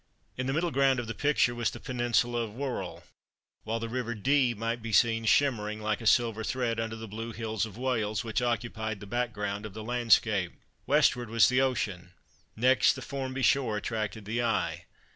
[0.35, 3.03] In the middle ground of the picture was the peninsula of Wirral,
[3.65, 7.31] while the river Dee might be seen shimmering like a silver thread under the blue
[7.33, 10.53] hills of Wales, which occupied the back ground of the landscape.
[10.87, 12.13] Westward was the ocean
[12.55, 14.85] next, the Formby shore attracted the eye.